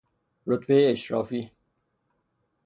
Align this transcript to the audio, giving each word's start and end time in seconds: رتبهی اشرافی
رتبهی 0.47 0.91
اشرافی 0.91 1.51